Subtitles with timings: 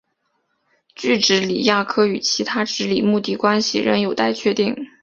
[0.95, 4.75] 锯脂鲤亚科与其他脂鲤目的关系仍有待确定。